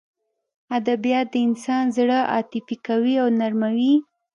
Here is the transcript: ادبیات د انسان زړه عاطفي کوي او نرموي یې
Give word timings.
ادبیات 0.77 1.27
د 1.31 1.35
انسان 1.47 1.83
زړه 1.97 2.17
عاطفي 2.33 2.75
کوي 2.87 3.15
او 3.23 3.27
نرموي 3.39 3.85
یې 3.93 3.97